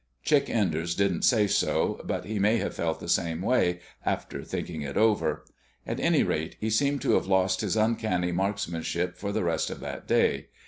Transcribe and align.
Chick 0.23 0.49
Enders 0.49 0.95
didn't 0.95 1.21
say 1.21 1.45
so, 1.45 2.01
but 2.03 2.25
he 2.25 2.39
may 2.39 2.57
have 2.57 2.73
felt 2.73 2.99
the 2.99 3.07
same 3.07 3.39
way, 3.43 3.81
after 4.03 4.43
thinking 4.43 4.81
it 4.81 4.97
over. 4.97 5.45
At 5.85 5.99
any 5.99 6.23
rate, 6.23 6.55
he 6.59 6.71
seemed 6.71 7.03
to 7.03 7.11
have 7.11 7.27
lost 7.27 7.61
his 7.61 7.75
uncanny 7.77 8.31
marksmanship 8.31 9.15
for 9.15 9.31
the 9.31 9.43
rest 9.43 9.69
of 9.69 9.79
that 9.81 10.07
day. 10.07 10.47